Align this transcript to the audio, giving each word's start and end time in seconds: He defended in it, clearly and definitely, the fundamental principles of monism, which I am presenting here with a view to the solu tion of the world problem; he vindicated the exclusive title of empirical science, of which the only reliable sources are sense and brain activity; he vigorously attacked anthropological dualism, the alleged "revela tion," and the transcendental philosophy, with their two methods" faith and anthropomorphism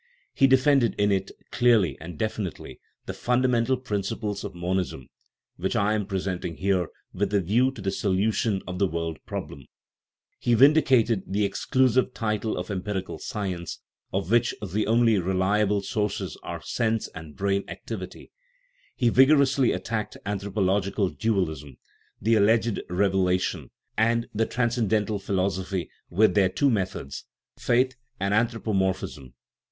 He 0.33 0.47
defended 0.47 0.95
in 0.97 1.11
it, 1.11 1.29
clearly 1.51 1.95
and 2.01 2.17
definitely, 2.17 2.79
the 3.05 3.13
fundamental 3.13 3.77
principles 3.77 4.43
of 4.43 4.55
monism, 4.55 5.09
which 5.57 5.75
I 5.75 5.93
am 5.93 6.07
presenting 6.07 6.55
here 6.57 6.87
with 7.13 7.31
a 7.35 7.39
view 7.39 7.69
to 7.73 7.83
the 7.83 7.91
solu 7.91 8.33
tion 8.33 8.63
of 8.65 8.79
the 8.79 8.87
world 8.87 9.19
problem; 9.27 9.67
he 10.39 10.55
vindicated 10.55 11.21
the 11.27 11.45
exclusive 11.45 12.15
title 12.15 12.57
of 12.57 12.71
empirical 12.71 13.19
science, 13.19 13.79
of 14.11 14.31
which 14.31 14.55
the 14.65 14.87
only 14.87 15.19
reliable 15.19 15.83
sources 15.83 16.35
are 16.41 16.63
sense 16.63 17.07
and 17.09 17.35
brain 17.35 17.63
activity; 17.67 18.31
he 18.95 19.09
vigorously 19.09 19.71
attacked 19.71 20.17
anthropological 20.25 21.09
dualism, 21.09 21.77
the 22.19 22.33
alleged 22.33 22.81
"revela 22.89 23.39
tion," 23.39 23.69
and 23.99 24.27
the 24.33 24.47
transcendental 24.47 25.19
philosophy, 25.19 25.91
with 26.09 26.33
their 26.33 26.49
two 26.49 26.71
methods" 26.71 27.25
faith 27.59 27.93
and 28.19 28.33
anthropomorphism 28.33 29.35